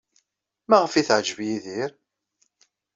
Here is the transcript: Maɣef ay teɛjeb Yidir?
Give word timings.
Maɣef 0.69 0.93
ay 0.93 1.05
teɛjeb 1.07 1.39
Yidir? 1.47 1.91